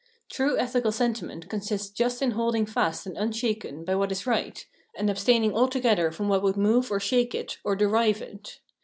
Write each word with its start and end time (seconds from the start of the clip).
True 0.31 0.57
ethical 0.57 0.91
senti 0.91 1.23
ment 1.27 1.47
consists 1.47 1.91
just 1.91 2.23
in 2.23 2.31
holding 2.31 2.65
fast 2.65 3.05
and 3.05 3.15
unshaken 3.15 3.85
by 3.85 3.93
what 3.93 4.11
is 4.11 4.25
right, 4.25 4.65
and 4.95 5.11
abstaining 5.11 5.53
altogether 5.53 6.09
from 6.11 6.27
what 6.27 6.41
would 6.41 6.57
move 6.57 6.91
or 6.91 6.99
shake 6.99 7.35
it 7.35 7.59
or 7.63 7.75
derive 7.75 8.19
it. 8.19 8.61